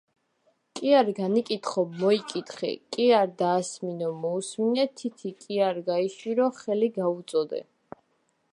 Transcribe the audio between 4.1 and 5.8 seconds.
მოუსმინე. თითი კი